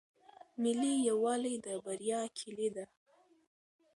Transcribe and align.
ملي 0.61 0.93
یووالی 1.09 1.55
د 1.65 1.67
بریا 1.83 2.21
کیلي 2.37 2.69
ده. 2.75 2.85